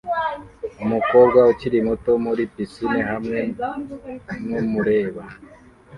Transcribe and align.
Umukobwa 0.83 1.39
ukiri 1.51 1.79
muto 1.87 2.11
muri 2.25 2.43
pisine 2.53 2.99
hamwe 3.11 3.39
numureb 4.51 5.15